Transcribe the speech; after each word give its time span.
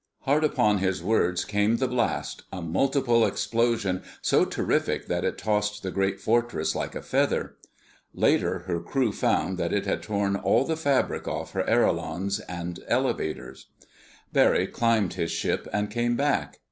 Hard 0.21 0.43
upon 0.43 0.79
his 0.79 1.03
words 1.03 1.45
came 1.45 1.77
the 1.77 1.87
blast—a 1.87 2.59
multiple 2.63 3.23
explosion 3.23 4.01
so 4.19 4.45
terrific 4.45 5.05
that 5.05 5.23
it 5.23 5.37
tossed 5.37 5.83
the 5.83 5.91
great 5.91 6.19
Fortress 6.19 6.73
like 6.73 6.95
a 6.95 7.03
feather. 7.03 7.53
Later 8.15 8.63
her 8.65 8.79
crew 8.79 9.11
found 9.11 9.59
that 9.59 9.71
it 9.71 9.85
had 9.85 10.01
torn 10.01 10.35
all 10.35 10.65
the 10.65 10.75
fabric 10.75 11.27
off 11.27 11.51
her 11.51 11.69
ailerons 11.69 12.39
and 12.49 12.79
elevators. 12.87 13.67
Barry 14.33 14.65
climbed 14.65 15.13
his 15.13 15.29
ship, 15.29 15.67
and 15.71 15.91
came 15.91 16.15
back. 16.17 16.57